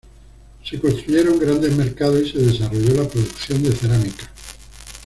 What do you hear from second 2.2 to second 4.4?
y se desarrolló la producción de cerámica.